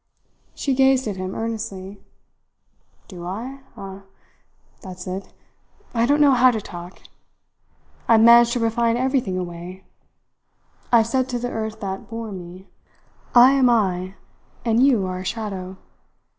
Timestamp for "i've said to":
10.91-11.37